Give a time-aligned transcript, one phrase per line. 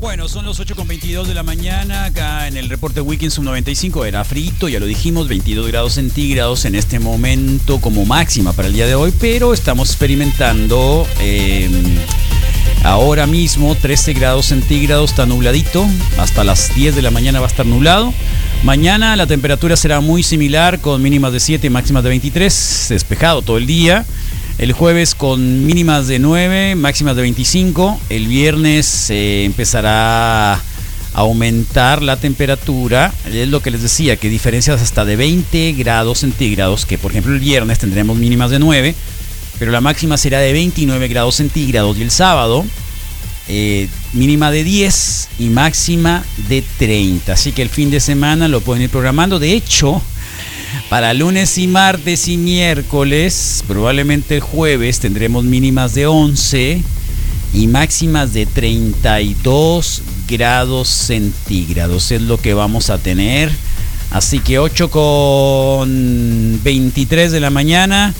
[0.00, 4.24] Bueno, son los 8.22 de la mañana, acá en el reporte Weekend Sub 95 era
[4.24, 8.86] frito, ya lo dijimos, 22 grados centígrados en este momento como máxima para el día
[8.86, 11.98] de hoy, pero estamos experimentando em,
[12.82, 15.86] ahora mismo 13 grados centígrados, está nubladito,
[16.16, 18.14] hasta las 10 de la mañana va a estar nublado.
[18.64, 23.42] Mañana la temperatura será muy similar con mínimas de 7 y máximas de 23, despejado
[23.42, 24.06] todo el día.
[24.60, 27.98] El jueves con mínimas de 9, máximas de 25.
[28.10, 30.60] El viernes empezará a
[31.14, 33.10] aumentar la temperatura.
[33.32, 37.32] Es lo que les decía, que diferencias hasta de 20 grados centígrados, que por ejemplo
[37.32, 38.94] el viernes tendremos mínimas de 9,
[39.58, 41.96] pero la máxima será de 29 grados centígrados.
[41.96, 42.66] Y el sábado,
[43.48, 47.32] eh, mínima de 10 y máxima de 30.
[47.32, 49.38] Así que el fin de semana lo pueden ir programando.
[49.38, 50.02] De hecho,
[50.90, 56.82] para lunes y martes y miércoles, probablemente el jueves tendremos mínimas de 11
[57.54, 62.10] y máximas de 32 grados centígrados.
[62.10, 63.52] Es lo que vamos a tener.
[64.10, 68.12] Así que 8 con 23 de la mañana.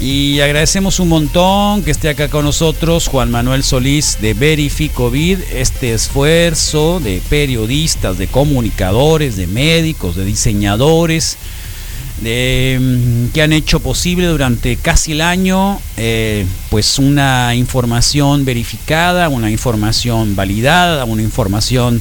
[0.00, 5.92] Y agradecemos un montón que esté acá con nosotros Juan Manuel Solís de Verificovid, este
[5.92, 11.36] esfuerzo de periodistas, de comunicadores, de médicos, de diseñadores,
[12.22, 19.50] Mm, que han hecho posible durante casi el año eh, pues una información verificada, una
[19.50, 22.00] información validada, una información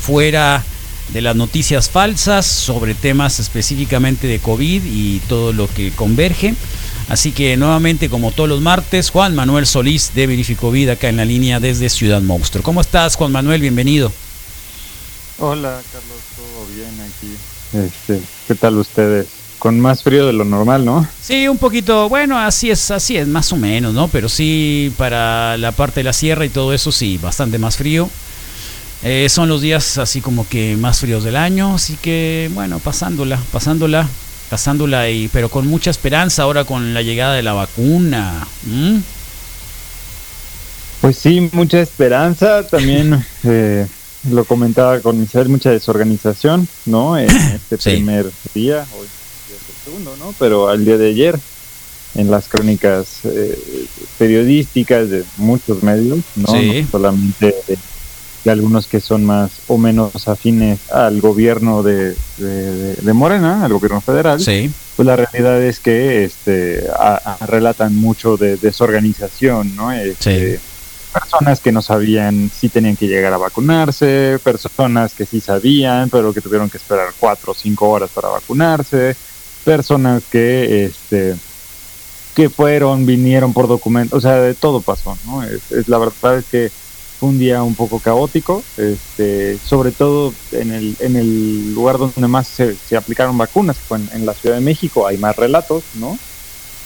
[0.00, 0.64] fuera
[1.12, 6.54] de las noticias falsas sobre temas específicamente de COVID y todo lo que converge.
[7.08, 11.24] Así que nuevamente, como todos los martes, Juan Manuel Solís de Verificovid acá en la
[11.24, 12.62] línea desde Ciudad Monstruo.
[12.62, 13.60] ¿Cómo estás, Juan Manuel?
[13.60, 14.12] Bienvenido.
[15.38, 17.86] Hola, Carlos, todo bien aquí.
[17.86, 19.39] Este, ¿Qué tal ustedes?
[19.60, 21.06] Con más frío de lo normal, ¿no?
[21.22, 24.08] Sí, un poquito, bueno, así es, así es, más o menos, ¿no?
[24.08, 28.08] Pero sí, para la parte de la sierra y todo eso, sí, bastante más frío.
[29.02, 33.38] Eh, son los días así como que más fríos del año, así que, bueno, pasándola,
[33.52, 34.08] pasándola,
[34.48, 38.46] pasándola, y, pero con mucha esperanza ahora con la llegada de la vacuna.
[41.02, 43.86] Pues sí, mucha esperanza, también eh,
[44.30, 47.18] lo comentaba con Michelle, mucha desorganización, ¿no?
[47.18, 47.28] En
[47.70, 49.06] este primer día, hoy
[49.84, 50.34] segundo, ¿no?
[50.38, 51.38] Pero al día de ayer,
[52.14, 53.86] en las crónicas eh,
[54.18, 56.52] periodísticas de muchos medios, ¿no?
[56.90, 63.72] solamente de, algunos que son más o menos afines al gobierno de, de, Morena, al
[63.72, 64.70] gobierno federal, sí.
[64.96, 66.84] pues la realidad es que este,
[67.46, 69.92] relatan mucho de desorganización, ¿no?
[69.92, 70.58] Este,
[71.12, 76.32] personas que no sabían si tenían que llegar a vacunarse, personas que sí sabían, pero
[76.32, 79.16] que tuvieron que esperar cuatro o cinco horas para vacunarse,
[79.64, 81.36] personas que este
[82.34, 85.42] que fueron, vinieron por documento, o sea, de todo pasó, ¿no?
[85.42, 86.70] Es, la verdad es que
[87.18, 92.28] fue un día un poco caótico, este, sobre todo en el, en el lugar donde
[92.28, 95.82] más se, se aplicaron vacunas, que fue en, la Ciudad de México, hay más relatos,
[95.94, 96.18] ¿no?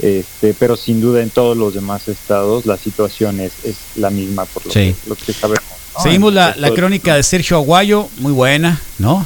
[0.00, 4.44] Este, pero sin duda en todos los demás estados la situación es, es la misma
[4.46, 5.62] por lo, que, lo que sabemos.
[6.02, 9.24] Seguimos la, la crónica de Sergio Aguayo, muy buena, ¿no?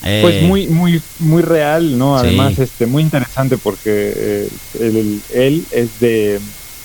[0.00, 2.16] Pues eh, muy, muy, muy real, ¿no?
[2.16, 4.48] Además, este, muy interesante porque eh,
[4.80, 6.40] él, es de,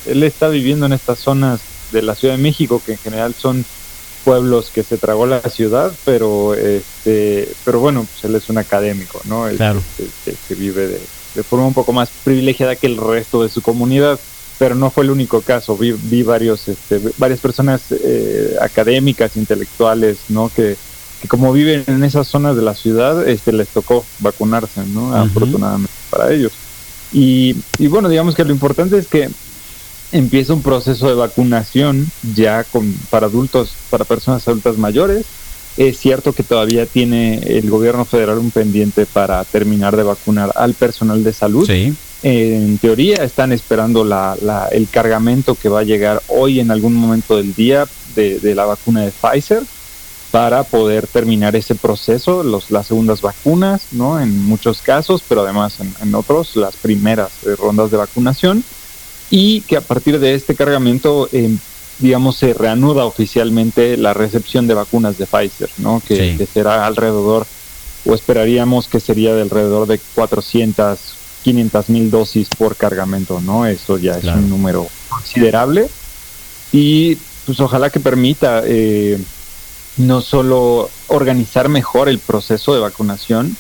[0.08, 3.66] él está viviendo en estas zonas de la Ciudad de México que en general son
[4.26, 9.22] pueblos que se tragó la ciudad, pero este, pero bueno, pues él es un académico,
[9.26, 9.48] ¿no?
[9.58, 9.84] claro.
[10.48, 11.00] que vive
[11.36, 14.20] de, forma un poco más privilegiada que el resto de su comunidad,
[14.58, 15.78] pero no fue el único caso.
[15.78, 20.50] Vi, vi varios, este, varias personas eh, académicas, intelectuales, ¿no?
[20.56, 20.78] Que
[21.24, 25.16] que como viven en esas zonas de la ciudad, este, les tocó vacunarse, ¿no?
[25.16, 26.52] Afortunadamente para ellos.
[27.14, 29.30] Y, y, bueno, digamos que lo importante es que
[30.12, 35.26] empieza un proceso de vacunación ya con, para adultos, para personas adultas mayores.
[35.78, 40.74] Es cierto que todavía tiene el gobierno federal un pendiente para terminar de vacunar al
[40.74, 41.66] personal de salud.
[41.66, 41.96] Sí.
[42.22, 46.96] en teoría están esperando la, la, el cargamento que va a llegar hoy en algún
[46.96, 49.64] momento del día de, de la vacuna de Pfizer
[50.34, 54.20] para poder terminar ese proceso, los, las segundas vacunas, ¿no?
[54.20, 58.64] En muchos casos, pero además en, otros, las primeras eh, rondas de vacunación,
[59.30, 61.56] y que a partir de este cargamento, eh,
[62.00, 66.02] digamos, se reanuda oficialmente la recepción de vacunas de Pfizer, ¿no?
[66.04, 67.46] Que, será alrededor,
[68.04, 70.98] o esperaríamos que sería de alrededor de 400,
[71.44, 73.68] 500 mil dosis por cargamento, ¿no?
[73.68, 75.88] Eso ya es un número considerable,
[76.72, 78.64] y pues ojalá que permita...
[78.66, 79.20] Eh,
[79.98, 83.56] no solo organizar mejor el proceso de vacunación,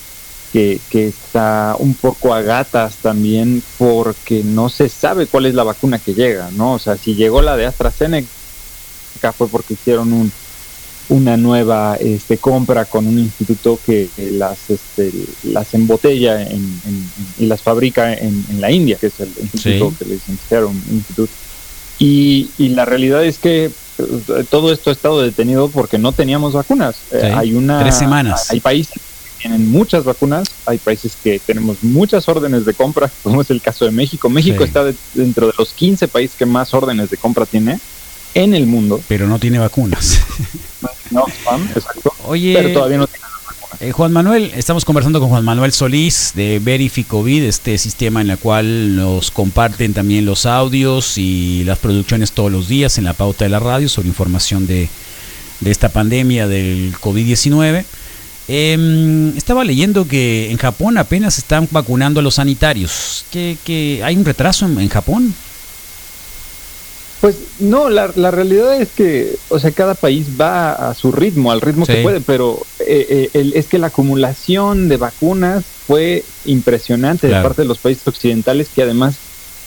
[0.52, 5.64] que, que, está un poco a gatas también porque no se sabe cuál es la
[5.64, 6.74] vacuna que llega, ¿no?
[6.74, 8.28] O sea, si llegó la de AstraZeneca
[9.36, 10.32] fue porque hicieron un,
[11.10, 15.12] una nueva este, compra con un instituto que las este,
[15.44, 16.80] las embotella en,
[17.40, 21.32] y las fabrica en, la India, que es el instituto que le dicen Serum Institute.
[22.00, 23.72] Y, y, la realidad es que
[24.50, 26.96] todo esto ha estado detenido porque no teníamos vacunas.
[27.12, 28.50] Eh, hay una tres semanas.
[28.50, 29.00] Hay países que
[29.40, 33.86] tienen muchas vacunas, hay países que tenemos muchas órdenes de compra, como es el caso
[33.86, 34.30] de México.
[34.30, 37.80] México está dentro de los 15 países que más órdenes de compra tiene
[38.34, 39.02] en el mundo.
[39.08, 40.20] Pero no tiene vacunas.
[41.12, 41.28] No,
[41.76, 42.12] exacto.
[42.26, 43.24] Oye, pero todavía no tiene.
[43.80, 48.38] Eh, Juan Manuel, estamos conversando con Juan Manuel Solís de Verificovid, este sistema en el
[48.38, 53.46] cual nos comparten también los audios y las producciones todos los días en la pauta
[53.46, 54.90] de la radio sobre información de,
[55.66, 57.86] esta pandemia del COVID-19.
[58.50, 63.26] Em, estaba leyendo que en Japón apenas están vacunando a los sanitarios.
[63.32, 65.34] ¿Que, que hay un retraso en Japón?
[67.24, 71.54] Pues no, la, la, realidad es que, o sea, cada país va a su ritmo,
[71.54, 77.28] al ritmo que puede, pero eh, eh, es que la acumulación de vacunas fue impresionante
[77.28, 79.16] de parte de los países occidentales, que además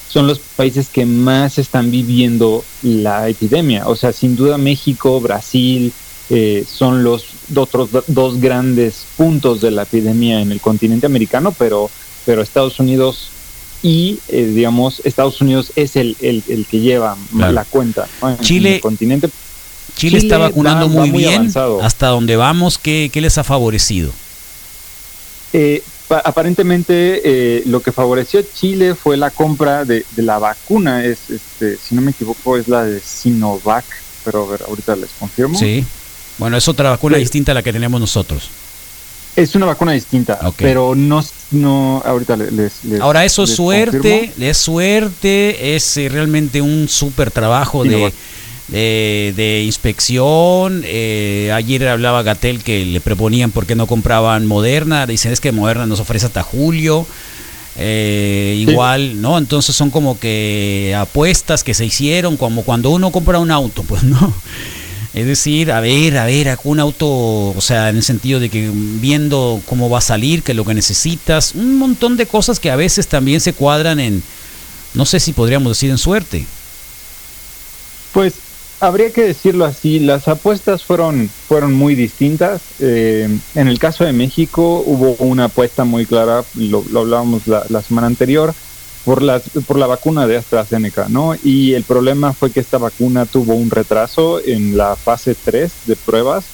[0.09, 3.87] son los países que más están viviendo la epidemia.
[3.89, 5.93] O sea, sin duda México, Brasil,
[6.31, 11.91] eh, son los otros dos grandes puntos de la epidemia en el continente americano, pero,
[12.25, 13.29] pero Estados Unidos
[13.83, 18.09] y eh, digamos Estados Unidos es el, el, que lleva la cuenta
[18.41, 19.29] Chile continente
[19.97, 21.51] Chile, está vacunando muy, bien.
[21.83, 24.13] hasta donde vamos ¿qué, les ha favorecido
[25.53, 31.05] eh, aparentemente eh, lo que favoreció a Chile fue la compra de, la vacuna.
[31.05, 33.85] Es este si no me equivoco es la de Sinovac
[34.25, 35.59] pero a ver ahorita les confirmo.
[35.59, 35.85] Sí.
[36.39, 38.51] Bueno es otra vacuna distinta a la que tenemos nosotros.
[39.35, 45.77] Es una vacuna distinta, pero no, no ahorita les, Ahora eso es suerte, es suerte,
[45.77, 48.15] es eh, realmente un súper trabajo de,
[48.69, 50.83] de, inspección.
[50.85, 55.53] Eh, ayer hablaba Gatel que le proponían por qué no compraban Moderna, dicen es que
[55.53, 57.07] Moderna nos ofrece hasta julio.
[57.79, 59.37] Eh, igual, ¿no?
[59.37, 64.03] Entonces son como que apuestas que se hicieron como cuando uno compra un auto, pues
[64.03, 64.35] no.
[65.13, 68.71] Es decir, a ver, a ver, un auto, o sea, en el sentido de que
[68.73, 72.71] viendo cómo va a salir, qué es lo que necesitas, un montón de cosas que
[72.71, 74.23] a veces también se cuadran en,
[74.93, 76.45] no sé si podríamos decir en suerte.
[78.13, 78.35] Pues
[78.81, 82.63] habría que decirlo así, las apuestas fueron, fueron muy distintas.
[82.81, 88.07] Eh, en el caso de México hubo una apuesta muy clara, lo, hablábamos la, semana
[88.07, 88.55] anterior,
[89.05, 91.35] por la, por la vacuna de AstraZeneca, ¿no?
[91.43, 95.97] Y el problema fue que esta vacuna tuvo un retraso en la fase 3 de
[95.97, 96.45] pruebas,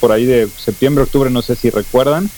[0.00, 2.28] por ahí de septiembre, octubre, no sé si recuerdan,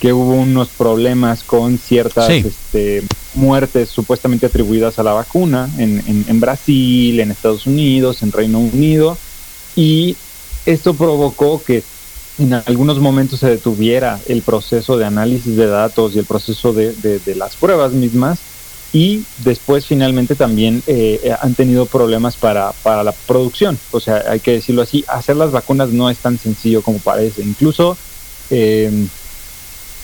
[0.00, 3.02] que hubo unos problemas con ciertas este,
[3.34, 9.16] muertes supuestamente atribuidas a la vacuna en, en Brasil, en Estados Unidos, en Reino Unido,
[9.76, 10.16] y
[10.66, 11.82] esto provocó que
[12.38, 17.20] en algunos momentos se detuviera el proceso de análisis de datos y el proceso de,
[17.36, 18.38] las pruebas mismas
[18.92, 23.78] y después finalmente también eh, eh, han tenido problemas para, para la producción.
[23.90, 27.42] O sea, hay que decirlo así, hacer las vacunas no es tan sencillo como parece.
[27.42, 27.96] Incluso
[28.50, 29.08] em,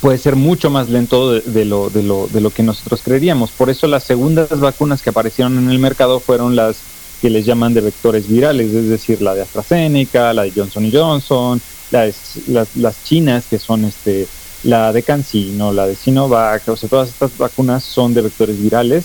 [0.00, 3.50] puede ser mucho más lento de, lo, de, lo, de lo que nosotros creeríamos.
[3.50, 6.76] Por eso las segundas vacunas que aparecieron en el mercado fueron las
[7.20, 11.60] que les llaman de vectores virales, es decir, la de AstraZeneca, la de Johnson Johnson,
[11.90, 14.26] las, las, las chinas, que son este
[14.62, 19.04] la de CanSino, la de Sinovac, o sea, todas estas vacunas son de vectores virales.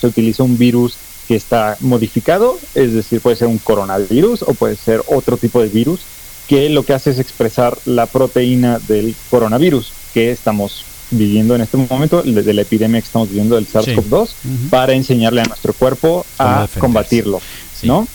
[0.00, 0.96] se utiliza un virus
[1.28, 5.68] que está modificado, es decir, puede ser un coronavirus o puede ser otro tipo de
[5.68, 6.00] virus,
[6.48, 11.76] que lo que hace es expresar la proteína del coronavirus que estamos viviendo en este
[11.76, 14.30] momento, de la epidemia que estamos viviendo del SARS-CoV-2,
[14.70, 17.38] para enseñarle a nuestro cuerpo a combatirlo,
[17.82, 18.08] ¿no?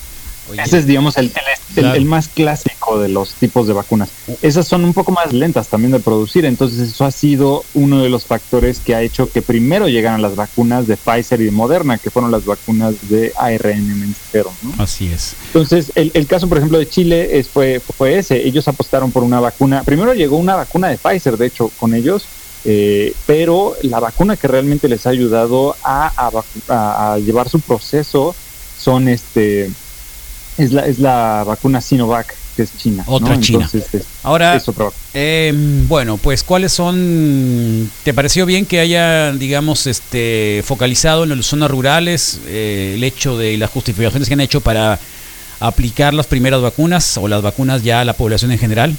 [0.58, 1.32] Ese es, digamos, el,
[1.76, 4.10] el, más clásico de los tipos de vacunas.
[4.42, 8.08] Esas son un poco más lentas también de producir, entonces eso ha sido uno de
[8.08, 11.98] los factores que ha hecho que primero llegaran las vacunas de Pfizer y de Moderna,
[11.98, 14.52] que fueron las vacunas de ARN mensajero.
[14.62, 14.82] ¿no?
[14.82, 15.34] Así es.
[15.46, 18.46] Entonces, el, el, caso, por ejemplo, de Chile es, fue, fue ese.
[18.46, 19.84] Ellos apostaron por una vacuna.
[19.84, 22.24] Primero llegó una vacuna de Pfizer, de hecho, con ellos.
[22.64, 26.12] Eh, pero la vacuna que realmente les ha ayudado a,
[26.68, 28.36] a, a llevar su proceso
[28.78, 29.70] son este
[30.58, 33.04] es la, es la vacuna Sinovac, que es China.
[33.06, 33.68] Otra China.
[34.22, 34.60] Ahora,
[35.14, 41.46] em, bueno, pues cuáles son, ¿te pareció bien que haya, digamos, este focalizado en las
[41.46, 44.98] zonas rurales eh, el hecho de las justificaciones que han hecho para
[45.60, 48.96] aplicar las primeras vacunas o las vacunas ya a la población en general?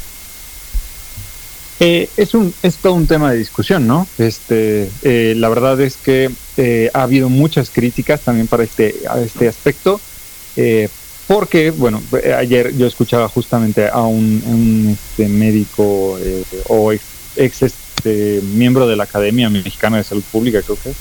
[1.79, 4.07] Eh, es un es todo un tema de discusión, ¿no?
[4.17, 6.31] Este, eh, la verdad es que
[6.93, 9.99] ha habido muchas críticas también para este, a este aspecto.
[11.27, 12.01] Porque, bueno,
[12.37, 19.03] ayer yo escuchaba justamente a un, este, médico eh, o ex, este, miembro de la
[19.05, 20.97] Academia Mexicana de Salud Pública, creo que es,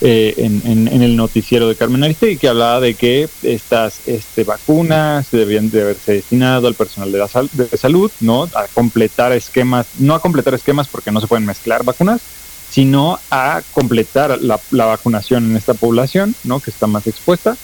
[0.00, 5.70] eh, en, el noticiero de Carmen Aristegui, que hablaba de que estas este, vacunas deberían
[5.70, 8.44] de haberse destinado al personal de, la de salud, ¿no?
[8.54, 12.20] A completar esquemas, no a completar esquemas porque no se pueden mezclar vacunas,
[12.70, 16.60] sino a completar la, vacunación en esta población, ¿no?
[16.60, 17.56] Que está más expuesta.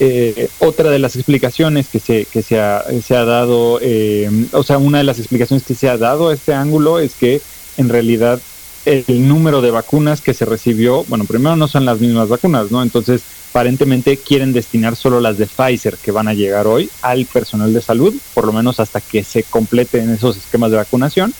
[0.00, 4.62] Eh, otra de las explicaciones que se, que se, ha, se ha dado, eh, o
[4.64, 7.40] sea, una de las explicaciones que se ha dado a este ángulo es que
[7.76, 8.40] en realidad
[8.86, 12.82] el número de vacunas que se recibió, bueno, primero no son las mismas vacunas, ¿no?
[12.82, 17.72] Entonces, aparentemente quieren destinar solo las de Pfizer que van a llegar hoy al personal
[17.72, 21.32] de salud, por lo menos hasta que se completen esos esquemas de vacunación.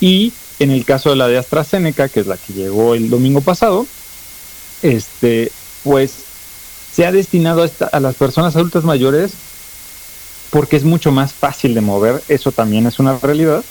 [0.00, 3.40] Y en el caso de la de AstraZeneca, que es la que llegó el domingo
[3.42, 3.86] pasado,
[4.82, 5.52] este,
[5.84, 6.24] pues
[6.92, 9.32] se ha destinado a, a las personas adultas mayores
[10.50, 13.62] porque es mucho más fácil de mover, eso también es una realidad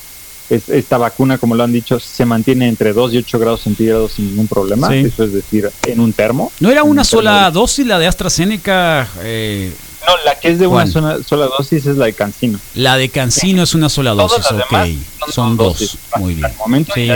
[0.50, 4.30] esta vacuna, como lo han dicho, se mantiene entre 2 y 8 grados centígrados sin
[4.30, 4.94] ningún problema.
[4.96, 6.52] Eso es decir, en un termo.
[6.60, 9.08] ¿No era una sola dosis la de AstraZeneca?
[9.22, 9.72] Eh,
[10.08, 12.60] no, la que es de una sola, dosis es la de Cancino.
[12.74, 15.32] La de Cancino es una sola dosis, ok.
[15.32, 15.98] Son dos.
[16.18, 16.52] Muy bien.
[16.96, 17.10] Sí,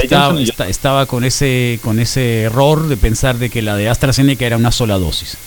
[0.67, 4.71] estaba, con ese con ese error de pensar de que la de AstraZeneca era una
[4.71, 5.37] sola dosis.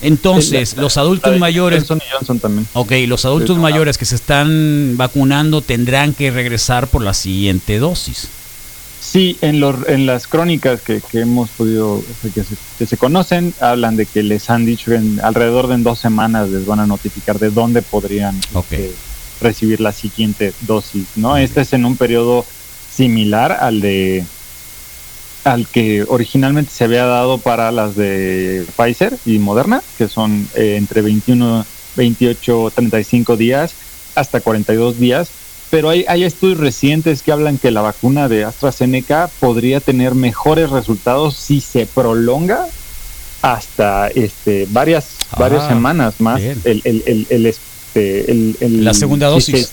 [0.00, 1.86] Entonces, los adultos mayores.
[2.40, 2.66] también.
[2.72, 8.28] Ok, los adultos mayores que se están vacunando tendrán que regresar por la siguiente dosis.
[9.00, 12.02] Sí, en, los, en las crónicas que, hemos podido,
[12.78, 15.98] que se, conocen, hablan de que les han dicho que en, alrededor de en dos
[15.98, 18.92] semanas les van a notificar de dónde podrían este,
[19.42, 21.36] recibir la siguiente dosis, ¿no?
[21.36, 22.46] Este es en un periodo
[22.90, 24.24] similar al de
[25.44, 30.76] al que originalmente se había dado para las de Pfizer y Moderna, que son eh,
[30.76, 33.74] entre 21, 28, 35 días
[34.14, 35.30] hasta 42 días.
[35.70, 40.70] Pero hay, hay estudios recientes que hablan que la vacuna de AstraZeneca podría tener mejores
[40.70, 42.66] resultados si se prolonga
[43.40, 49.72] hasta este varias varias ah, semanas más el, el, el, este, la segunda dosis.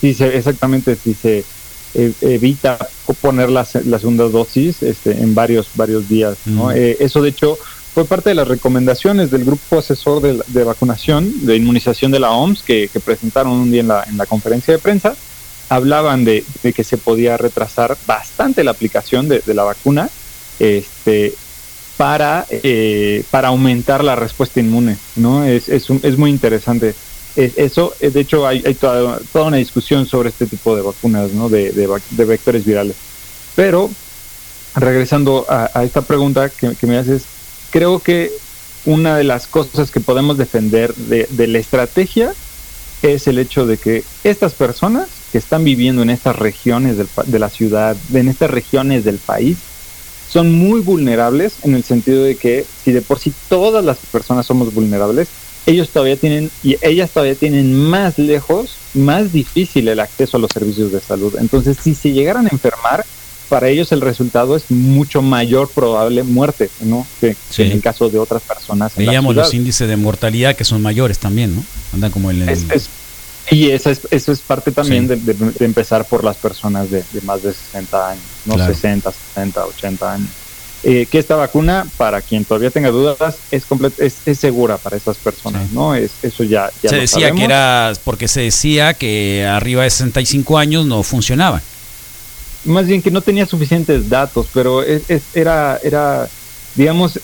[0.00, 1.44] Si se, exactamente, si se
[1.94, 2.78] eh, evita
[3.14, 6.38] poner la, segunda dosis este, en varios, varios días.
[6.46, 6.72] ¿no?
[6.72, 7.58] Eh, eso, de hecho,
[7.94, 12.62] fue parte de las recomendaciones del grupo asesor de, vacunación, de inmunización de la OMS,
[12.62, 15.16] que, presentaron un día en la, en la conferencia de prensa.
[15.68, 20.08] Hablaban de, que se podía retrasar bastante la aplicación de, la vacuna
[20.58, 21.34] este,
[21.96, 24.96] para, eh, para aumentar la respuesta inmune.
[25.16, 25.44] ¿no?
[25.44, 26.94] Es, es, es muy interesante
[27.36, 31.48] eso, eh, de hecho, hay, toda, una discusión sobre este tipo de vacunas, ¿no?
[31.48, 32.96] De, de, vectores virales.
[33.56, 33.90] Pero,
[34.74, 37.24] regresando a, esta pregunta que, me haces,
[37.70, 38.30] creo que
[38.84, 42.32] una de las cosas que podemos defender de, la estrategia
[43.02, 47.50] es el hecho de que estas personas que están viviendo en estas regiones de la
[47.50, 49.58] ciudad, en estas regiones del país,
[50.30, 54.46] son muy vulnerables en el sentido de que si de por sí todas las personas
[54.46, 55.28] somos vulnerables,
[55.66, 60.50] ellos todavía tienen y ellas todavía tienen más lejos, más difícil el acceso a los
[60.52, 61.36] servicios de salud.
[61.38, 63.04] Entonces, si se llegaran a enfermar,
[63.48, 67.06] para ellos el resultado es mucho mayor probable muerte, ¿no?
[67.20, 68.92] Que, en el caso de otras personas.
[68.96, 71.64] Veíamos los índices de mortalidad que son mayores también, ¿no?
[71.92, 72.48] Andan como el...
[73.50, 75.18] y eso es, eso es parte también de,
[75.60, 80.28] empezar por las personas de, más de 60 años, no 60, 70, 80 años
[80.82, 83.64] eh, que esta vacuna, para quien todavía tenga dudas, es,
[83.98, 85.94] es, es segura para estas personas, ¿no?
[85.94, 90.86] Es, eso ya, Se decía que era, porque se decía que arriba de 65 años
[90.86, 91.60] no funcionaban.
[92.64, 95.02] Más bien que no tenía suficientes datos, pero es,
[95.34, 96.26] era, era,
[96.74, 97.20] digamos,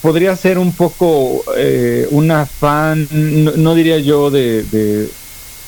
[0.00, 5.10] podría ser un poco eh, un afán, no, diría yo de, de,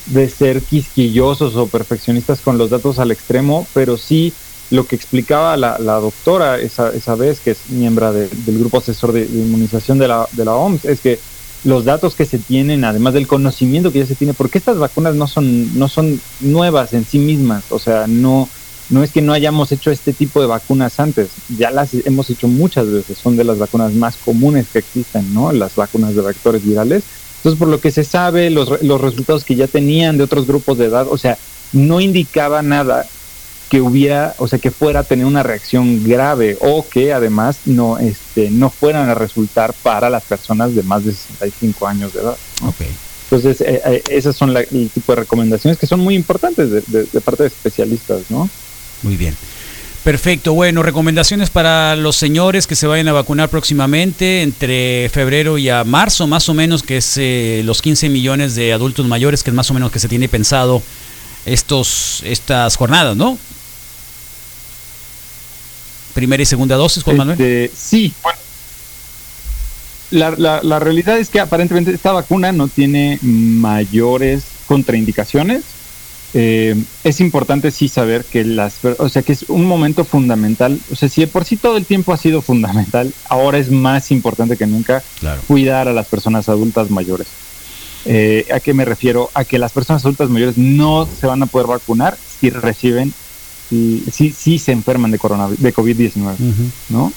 [0.07, 4.33] de ser quisquillosos o perfeccionistas con los datos al extremo, pero sí
[4.71, 8.29] lo que explicaba la, doctora esa, esa, vez, que es miembro del
[8.59, 11.19] grupo asesor de, inmunización de la, de la OMS, es que
[11.63, 15.15] los datos que se tienen, además del conocimiento que ya se tiene, porque estas vacunas
[15.15, 18.47] no son, no son nuevas en sí mismas, o sea, no,
[18.89, 22.47] no es que no hayamos hecho este tipo de vacunas antes, ya las hemos hecho
[22.47, 25.51] muchas veces, son de las vacunas más comunes que existen, ¿no?
[25.51, 27.03] Las vacunas de vectores virales.
[27.37, 30.77] Entonces, por lo que se sabe, los, los resultados que ya tenían de otros grupos
[30.77, 31.37] de edad, o sea,
[31.73, 33.05] no indicaba nada
[33.69, 37.97] que hubiera, o sea, que fuera a tener una reacción grave o que además no,
[37.97, 42.37] este, no fueran a resultar para las personas de más de 65 años de edad.
[43.23, 47.43] Entonces, eh, eh, esas son el tipo de recomendaciones que son muy importantes de, parte
[47.43, 48.49] de especialistas, ¿no?
[49.01, 49.35] Muy bien.
[50.03, 55.69] Perfecto, bueno, recomendaciones para los señores que se vayan a vacunar próximamente entre febrero y
[55.69, 59.49] a marzo, más o menos, que es eh, los 15 millones de adultos mayores, que
[59.49, 60.83] es más o menos que se tiene pensado
[61.47, 63.39] estos estas jornadas, ¿no?
[66.15, 67.39] Primera y segunda dosis, Juan Manuel.
[67.39, 68.39] Este, sí, bueno,
[70.11, 75.63] la, la, realidad es que aparentemente esta vacuna no tiene mayores contraindicaciones.
[76.33, 80.79] Eh, es importante sí saber que las, o sea, que es un momento fundamental.
[80.89, 84.09] O sea, si de por sí todo el tiempo ha sido fundamental, ahora es más
[84.09, 85.03] importante que nunca
[85.47, 87.27] cuidar a las personas adultas mayores.
[88.05, 89.31] Eh, ¿A qué me refiero?
[89.33, 93.13] A que las personas adultas mayores no se van a poder vacunar si reciben,
[93.69, 96.35] si, si se enferman de, de COVID-19,
[96.89, 97.11] ¿no?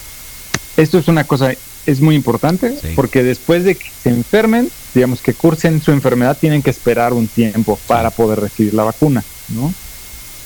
[0.76, 1.52] Esto es una cosa
[1.87, 6.62] es muy importante porque después de que se enfermen, digamos que cursen su enfermedad, tienen
[6.62, 9.73] que esperar un tiempo para poder recibir la vacuna, ¿no?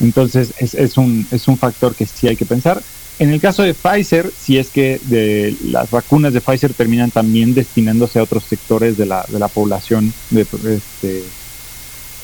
[0.01, 2.83] Entonces es, es, un, es un factor que sí hay que pensar.
[3.19, 7.55] En el caso de Pfizer, si es que de las vacunas de Pfizer terminan también
[7.55, 11.23] destinándose a otros sectores de la, de la población de, este,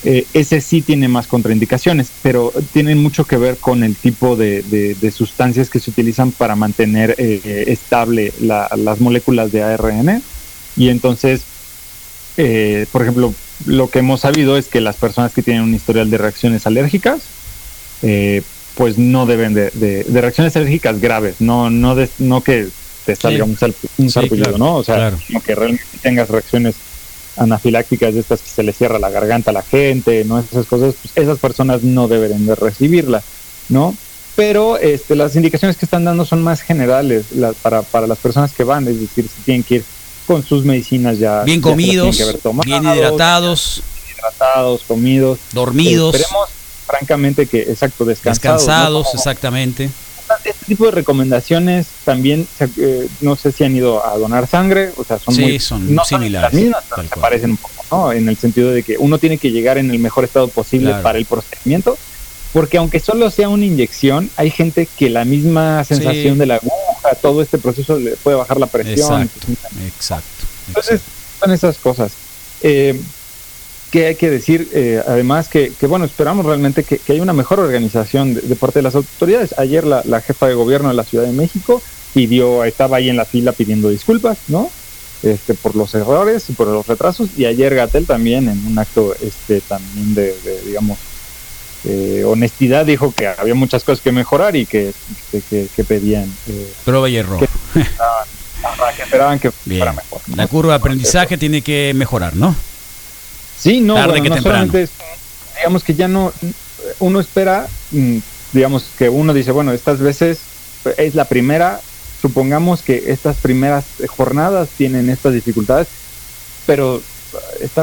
[0.05, 4.97] eh, ese sí tiene más contraindicaciones, pero tienen mucho que ver con el tipo de,
[5.13, 10.23] sustancias que se utilizan para mantener eh, estable las moléculas de ARN.
[10.77, 11.43] Y entonces,
[12.37, 13.35] eh, por ejemplo,
[13.67, 17.23] lo que hemos sabido es que las personas que tienen un historial de reacciones alérgicas,
[18.77, 22.69] pues no deben de, reacciones alérgicas graves, no, no, no que
[23.05, 23.59] te salga un,
[23.97, 24.77] un ¿no?
[24.77, 25.13] O sea,
[25.45, 26.77] que realmente tengas reacciones
[27.39, 30.39] anafilácticas de estas que se le cierra la garganta a la gente, ¿no?
[30.39, 33.23] Esas cosas, pues esas personas no deberían de recibirla,
[33.69, 33.95] ¿no?
[34.37, 37.27] Pero este, las indicaciones que están dando son más generales
[37.63, 39.85] para, para las personas que van, es decir, si tienen que ir
[40.27, 41.43] con sus medicinas ya.
[41.43, 42.17] Bien comidos,
[42.65, 43.83] bien hidratados.
[44.13, 45.39] Hidratados, comidos.
[45.53, 46.15] Dormidos.
[46.15, 46.49] esperemos,
[46.87, 48.61] francamente, que, exacto, descansados.
[48.61, 49.91] Descansados, exactamente
[50.45, 55.05] este tipo de recomendaciones también, eh, no sé si han ido a donar sangre, o
[55.05, 56.59] sea, son muy son similares.
[56.61, 58.13] se parecen un poco, ¿no?
[58.13, 61.19] En el sentido de que uno tiene que llegar en el mejor estado posible para
[61.19, 61.99] el procedimiento,
[62.53, 67.15] porque aunque solo sea una inyección, hay gente que la misma sensación de la aguja,
[67.21, 69.23] todo este proceso le puede bajar la presión.
[69.23, 69.47] Exacto,
[69.87, 70.47] exacto.
[70.69, 71.01] Entonces,
[71.41, 72.13] son esas cosas.
[72.63, 73.01] Eh,
[73.91, 77.61] que hay que decir, eh, además, que, bueno, esperamos realmente que, que haya una mejor
[77.61, 79.55] organización de, parte de las autoridades.
[79.59, 81.83] Ayer la, la, jefa de gobierno de la Ciudad de México
[82.15, 84.71] pidió, estaba ahí en la fila pidiendo disculpas, ¿no?
[85.23, 87.31] Este, por los errores y por los retrasos.
[87.37, 90.99] Y ayer Gatel también, en un acto este, también de, digamos,
[91.85, 94.93] eh, honestidad, dijo que había muchas cosas que mejorar y que,
[95.51, 96.25] que, pedían.
[96.49, 97.41] Eh, Prueba y error.
[98.97, 100.21] Que esperaban, que fuera mejor.
[100.35, 102.55] La curva de aprendizaje tiene que mejorar, ¿no?
[103.59, 104.89] Sí, no, no solamente
[105.59, 106.33] digamos que ya no,
[107.01, 108.19] uno espera, mm,
[108.53, 110.39] digamos que uno dice, bueno, estas veces
[110.97, 111.81] es la primera,
[112.23, 115.89] supongamos que estas primeras jornadas tienen estas dificultades,
[116.67, 117.03] pero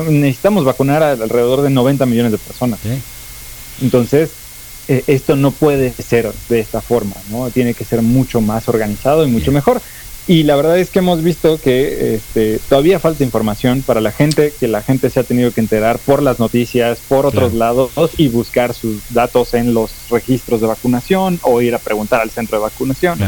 [0.10, 2.80] necesitamos vacunar a alrededor de 90 millones de personas.
[3.82, 4.32] Entonces,
[4.88, 7.50] eh, esto no puede ser de esta forma, ¿no?
[7.50, 9.82] Tiene que ser mucho más organizado y mucho mejor.
[10.28, 14.54] Y la verdad es que hemos visto que este, todavía falta información para la gente,
[14.60, 18.28] que la gente se ha tenido que enterar por las noticias, por otros lados y
[18.30, 22.64] buscar sus datos en los registros de vacunación o ir a preguntar al centro de
[22.64, 23.20] vacunación.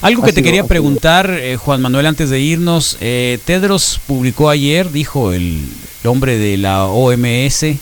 [0.00, 2.96] Algo que te quería preguntar, eh, Juan Manuel, antes de irnos.
[3.00, 5.64] Eh, Tedros publicó ayer, dijo el,
[6.04, 7.78] hombre de la OMS,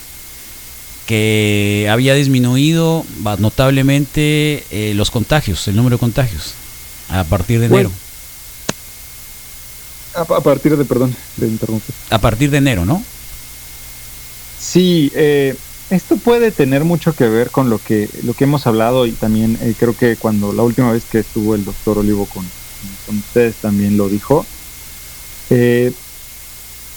[1.05, 3.05] que había disminuido
[3.37, 6.55] notablemente eh, los contagios, el número de contagios,
[7.09, 7.91] a partir de enero.
[10.15, 11.93] A, partir de, perdón, de interrumpir.
[12.09, 13.03] A partir de enero, ¿no?
[14.59, 15.55] Sí, eh,
[15.89, 19.57] esto puede tener mucho que ver con lo que, lo que hemos hablado y también
[19.61, 22.45] eh, creo que cuando la última vez que estuvo el doctor Olivo con,
[23.05, 24.45] con ustedes también lo dijo.
[25.49, 25.91] Eh,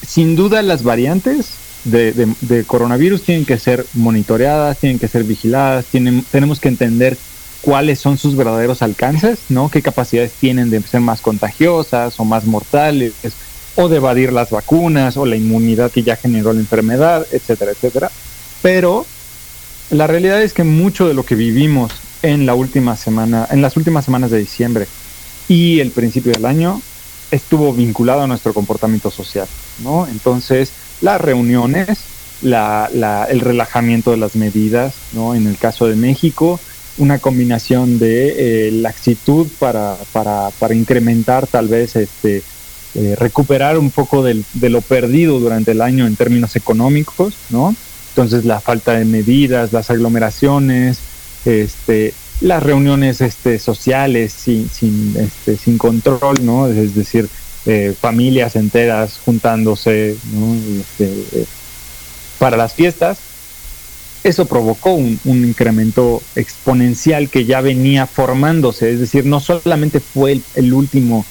[0.07, 1.49] sin duda las variantes
[1.85, 7.17] de, de, coronavirus tienen que ser monitoreadas, tienen que ser vigiladas, tienen, tenemos que entender
[7.63, 9.71] cuáles son sus verdaderos alcances, ¿no?
[9.71, 13.13] Qué capacidades tienen de ser más contagiosas o más mortales,
[13.77, 18.11] o de evadir las vacunas, o la inmunidad que ya generó la enfermedad, etcétera, etcétera.
[18.63, 19.07] Pero
[19.91, 21.93] la realidad es que mucho de lo que vivimos
[22.23, 24.87] en la última semana, en las últimas semanas de diciembre
[25.49, 26.83] y el principio del año,
[27.31, 29.47] estuvo vinculado a nuestro comportamiento social,
[29.83, 30.07] ¿no?
[30.07, 32.01] Entonces, las reuniones,
[32.43, 35.35] el relajamiento de las medidas, ¿no?
[35.35, 36.59] En el caso de México,
[36.99, 42.43] una combinación de eh, laxitud para, para, para, incrementar tal vez este
[42.95, 47.75] eh, recuperar un poco de lo perdido durante el año en términos económicos, ¿no?
[48.11, 50.99] Entonces la falta de medidas, las aglomeraciones,
[51.45, 56.67] este, las reuniones este, sociales sin, sin, este, sin control, ¿no?
[56.67, 57.29] Es decir,
[57.67, 60.55] eh, familias enteras juntándose ¿no?
[60.81, 61.05] este,
[61.41, 61.45] eh,
[62.39, 63.19] para las fiestas.
[64.25, 70.33] Eso provocó un, un, incremento exponencial que ya venía formándose, es decir, no solamente fue
[70.33, 71.25] el, el último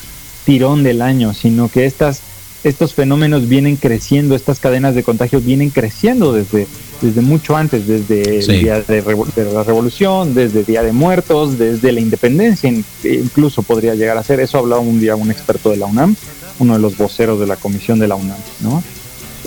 [0.46, 2.22] tirón del año, sino que estas
[2.64, 6.68] estos fenómenos vienen creciendo, estas cadenas de contagios vienen creciendo desde,
[7.02, 8.52] desde mucho antes, desde sí.
[8.52, 12.72] el día de, de, la revolución, desde el día de muertos, desde la independencia,
[13.04, 14.40] incluso podría llegar a ser.
[14.40, 16.16] Eso hablaba un día un experto de la UNAM,
[16.60, 18.40] uno de los voceros de la comisión de la UNAM.
[18.62, 18.84] ¿no?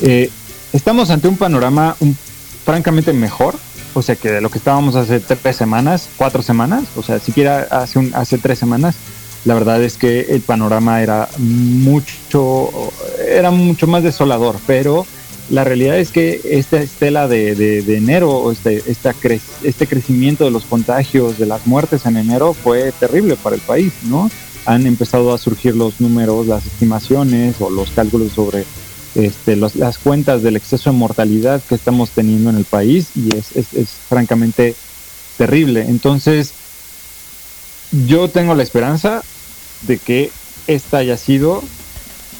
[0.01, 0.29] Eh,
[0.73, 2.15] estamos ante un panorama un,
[2.71, 3.55] francamente mejor,
[3.93, 7.67] o sea que de lo que estábamos hace tres semanas, cuatro semanas, o sea, siquiera
[7.69, 8.95] hace, un, hace tres semanas,
[9.43, 12.69] la verdad es que el panorama era mucho,
[13.27, 15.05] era mucho más desolador, pero
[15.49, 20.45] la realidad es que esta estela de, de, de enero, este, esta cre este crecimiento
[20.45, 24.31] de los contagios, de las muertes en enero fue terrible para el país, ¿no?
[24.65, 28.63] Han empezado a surgir los números, las estimaciones o los cálculos sobre
[29.15, 33.35] este, los, las cuentas del exceso de mortalidad que estamos teniendo en el país y
[33.35, 34.75] es, es, es francamente
[35.37, 35.81] terrible.
[35.87, 36.53] Entonces,
[38.07, 39.21] yo tengo la esperanza
[39.81, 40.31] de que
[40.67, 41.63] esta haya sido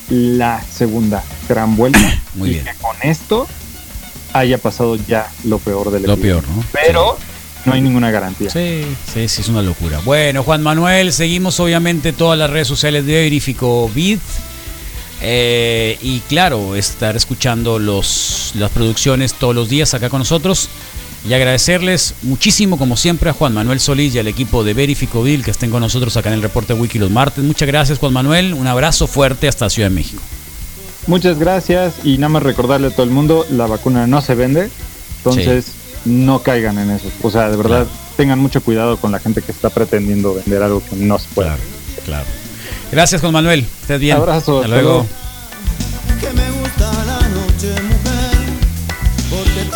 [0.10, 2.00] la segunda gran vuelta
[2.36, 2.66] Muy y bien.
[2.66, 3.48] que con esto
[4.34, 6.64] haya pasado ya lo peor del Lo peor, ¿no?
[6.72, 7.24] Pero sí.
[7.66, 8.50] no hay ninguna garantía.
[8.50, 10.00] Sí, sí, sí, es una locura.
[10.06, 14.20] Bueno, Juan Manuel, seguimos obviamente todas las redes sociales de Verifico Vid.
[15.22, 20.70] Eh, y claro, estar escuchando los, las producciones todos los días acá con nosotros.
[21.28, 25.52] Y agradecerles muchísimo, como siempre, a Juan Manuel Solís y al equipo de Verificoville que
[25.52, 27.44] estén con nosotros acá en el reporte Wiki los martes.
[27.44, 28.56] Muchas gracias, Juan Manuel.
[28.56, 30.22] Un abrazo fuerte hasta Ciudad de México.
[31.08, 34.70] Muchas gracias y nada más recordarle a todo el mundo, la vacuna no se vende,
[35.18, 35.72] entonces sí.
[36.06, 37.12] no caigan en eso.
[37.24, 37.90] O sea, de verdad, claro.
[38.18, 41.50] tengan mucho cuidado con la gente que está pretendiendo vender algo que no se puede.
[41.50, 41.64] Claro,
[42.06, 42.41] claro.
[42.92, 43.66] Gracias, Juan Manuel.
[43.82, 44.18] Estés bien.
[44.18, 44.58] Abrazo.
[44.58, 45.06] Hasta luego.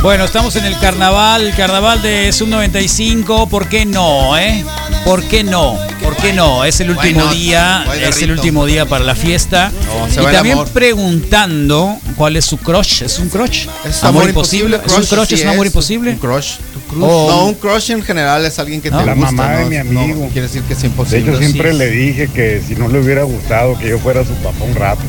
[0.01, 4.63] Bueno, estamos en el carnaval, el carnaval de Sub 95, ¿por qué no, eh?
[5.03, 5.79] ¿Por qué no?
[6.03, 6.63] ¿Por qué no?
[6.63, 9.71] Es el último día, es el último día para la fiesta.
[9.71, 10.69] No, se y va el también amor.
[10.69, 13.65] preguntando cuál es su crush, ¿es un crush?
[13.83, 16.11] Es amor, imposible, ¿es un crush, así es un amor imposible?
[16.11, 16.57] Un crush.
[17.01, 18.99] O- No, un crush en general es alguien que ¿No?
[18.99, 19.31] te La gusta.
[19.31, 19.69] mamá de ¿no?
[19.69, 20.25] mi amigo.
[20.25, 21.29] No, quiere decir que es De imposible.
[21.31, 21.77] hecho, siempre Sí.
[21.77, 25.01] le dije que si no le hubiera gustado que yo fuera su papá un rato.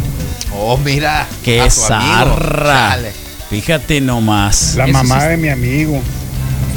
[0.58, 1.26] Oh, mira.
[1.44, 2.96] ¡Qué zarra!
[3.50, 4.74] Fíjate nomás.
[4.76, 6.00] La Eso mamá sí- de mi amigo.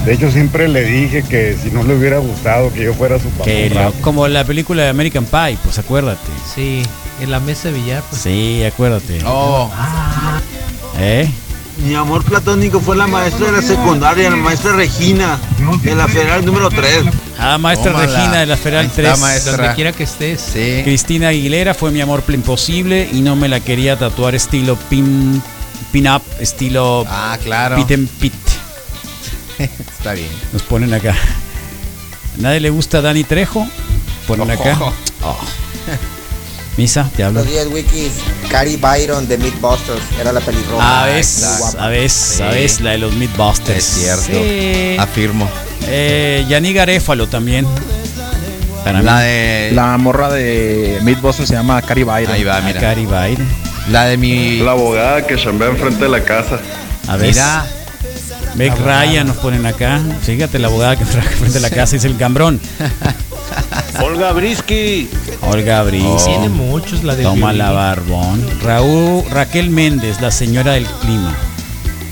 [0.05, 3.29] De hecho, siempre le dije que si no le hubiera gustado que yo fuera su
[3.29, 3.95] papá que un lo- rato.
[4.01, 6.19] como la película de American Pie, pues acuérdate.
[6.55, 6.81] Sí,
[7.21, 8.03] en la mesa de billar.
[8.09, 8.21] Pues.
[8.21, 9.19] Sí, acuérdate.
[9.25, 9.69] Oh,
[10.99, 11.29] ¿Eh?
[11.85, 15.39] Mi amor platónico fue la maestra de la secundaria, la maestra Regina,
[15.81, 17.05] de la federal número 3.
[17.39, 18.11] Ah, maestra Tómala.
[18.17, 19.19] Regina de la Federal Ahí está, 3.
[19.19, 19.57] maestra.
[19.57, 20.41] Donde quiera que estés.
[20.41, 20.81] sí.
[20.83, 25.41] Cristina Aguilera fue mi amor imposible y no me la quería tatuar estilo pin,
[25.93, 27.77] pin up, estilo Ah, claro.
[27.77, 28.33] pit and pit.
[29.59, 30.29] Está bien.
[30.51, 31.15] Nos ponen acá.
[32.37, 33.65] ¿Nadie le gusta a Dani Trejo?
[34.27, 34.73] Ponen acá.
[34.73, 34.93] Ojo.
[35.23, 35.37] Oh.
[36.79, 37.43] Misa, te hablo.
[37.43, 38.11] Buenos días, Wikis.
[38.49, 39.99] Cary Byron de Mythbusters.
[40.17, 41.03] Era la pelirroja.
[41.03, 43.77] A veces, a veces, a veces la de los Mythbusters.
[43.77, 44.23] Es cierto.
[44.41, 44.95] Sí.
[44.97, 45.49] Afirmo.
[45.87, 47.67] Eh, Yanni Garéfalo también.
[48.85, 49.23] Para La mí.
[49.23, 49.71] de.
[49.73, 52.31] La morra de Mythbusters se llama Cari Byron.
[52.31, 52.79] Ahí va, A mira.
[52.79, 53.45] Cari Byron.
[53.91, 54.59] La de mi.
[54.59, 56.61] La abogada que chambea enfrente de la casa.
[57.09, 57.27] A ver.
[57.27, 57.65] Mira.
[58.55, 59.99] Meg Ryan nos ponen acá.
[60.21, 62.61] Fíjate, la abogada que traje frente a la casa es el cambrón.
[64.03, 65.09] Olga Brisky.
[65.41, 66.03] Olga Briz.
[66.05, 66.23] Oh.
[66.25, 67.57] Tiene muchos, la de Toma violín.
[67.57, 68.47] la barbón.
[68.61, 71.35] Raúl, Raquel Méndez, la señora del clima.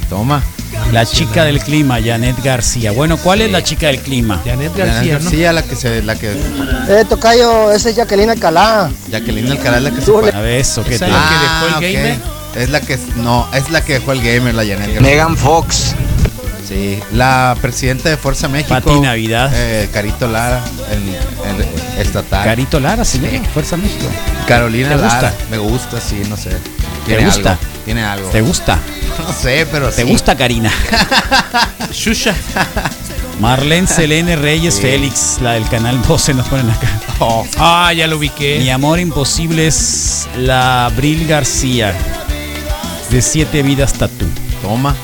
[0.09, 0.43] Toma.
[0.91, 2.91] La chica del clima, Janet García.
[2.91, 4.41] Bueno, ¿cuál es la chica del clima?
[4.45, 6.03] Janet García, García, la que se.
[6.03, 6.31] La que.
[6.31, 8.89] Eh, Tocayo, esa es Jacqueline Alcalá.
[9.09, 10.11] Jacqueline Alcaraz, la que se.
[10.11, 10.95] A ver, eso que te.
[10.95, 11.81] Esa- la que dejó el ok.
[11.95, 12.17] gamer?
[12.55, 12.97] Es la que.
[13.17, 15.01] No, es la que dejó el gamer, la Janet García.
[15.01, 15.93] Megan Fox.
[16.67, 18.73] Sí, la presidenta de Fuerza México.
[18.73, 19.49] Pati Navidad.
[19.53, 22.43] eh, Carito Lara, el, el estatal.
[22.43, 23.21] Carito Lara, sí,
[23.53, 24.05] Fuerza México.
[24.47, 25.21] Carolina ¿Te gusta?
[25.21, 25.33] Lara.
[25.49, 26.49] Me gusta, sí, no sé.
[26.49, 26.57] ¿Te
[27.13, 27.51] Tiene gusta?
[27.51, 28.29] algo, tiene algo.
[28.29, 28.79] ¿Te gusta?
[29.17, 30.09] No sé, pero ¿Te sí.
[30.11, 30.71] gusta, Karina?
[31.91, 32.35] Shusha.
[33.39, 34.81] Marlene Selene Reyes Sí.
[34.81, 36.87] Félix, la del canal 12, nos ponen acá.
[37.19, 38.59] Oh, Ah, ya lo ubiqué.
[38.59, 41.95] Mi amor imposible es la Abril García.
[43.09, 44.25] De siete vidas tatú.
[44.61, 44.95] toma.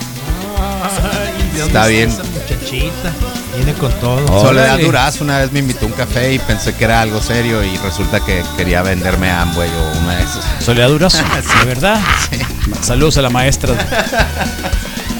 [1.53, 2.09] Ay, ¿de dónde Está bien.
[2.09, 3.13] Esa muchachita.
[3.55, 4.25] Viene con todo.
[4.29, 4.41] Oh.
[4.41, 4.83] Soledad Órale.
[4.83, 7.77] Durazo una vez me invitó a un café y pensé que era algo serio y
[7.77, 10.43] resulta que quería venderme Amway o una de esas.
[10.63, 11.17] Soledad Durazo,
[11.59, 11.99] ¿de verdad?
[12.81, 13.73] Saludos a la maestra.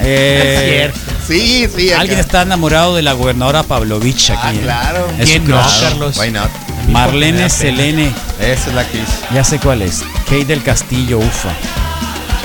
[0.06, 1.14] Eh, Es cierto.
[1.26, 1.90] Sí, sí.
[1.92, 2.02] acá.
[2.02, 4.40] Alguien está enamorado de la gobernadora Pavlovich aquí.
[4.44, 4.60] Ah, ¿eh?
[4.62, 5.08] claro.
[5.18, 5.62] Es ¿Quién no.
[5.82, 6.18] Carlos?
[6.18, 6.50] Why not?
[6.90, 7.50] Marlene.
[7.50, 8.12] Selene.
[8.38, 9.14] Esa es la que hice.
[9.34, 10.04] Ya sé cuál es.
[10.26, 11.54] Kate del Castillo, ufa.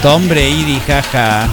[0.03, 1.49] Tom Brady, jaja.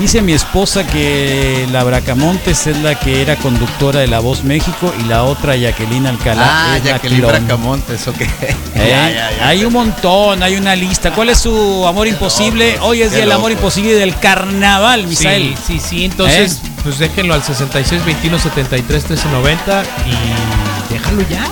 [0.00, 4.94] Dice mi esposa que la Bracamontes es la que era conductora de La Voz México
[4.98, 7.32] y la otra Jacqueline Alcalá Ah, es la Jacqueline clon.
[7.32, 8.20] Bracamontes, ok.
[8.22, 8.28] ¿Eh?
[8.74, 9.46] Ya, ya, ya.
[9.48, 11.12] Hay un montón, hay una lista.
[11.12, 12.72] ¿Cuál es su amor imposible?
[12.72, 15.54] locos, Hoy es día del amor imposible del carnaval, Misael.
[15.66, 16.04] Sí, sí, sí.
[16.06, 16.68] Entonces, ¿Eh?
[16.82, 21.44] pues déjenlo al 66 21 73 13 90 y déjalo ya.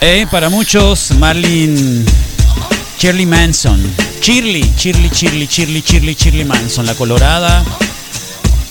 [0.00, 2.04] Eh, para muchos, Marlene
[2.98, 3.82] Shirley Manson.
[4.20, 7.64] Shirley, Shirley, Shirley, Shirley, Shirley, Shirley Manson, la colorada.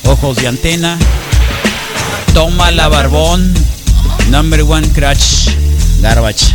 [0.05, 0.97] Ojos de antena.
[2.33, 3.53] Toma la barbón.
[4.29, 5.55] Number one crutch.
[6.01, 6.54] Garbage.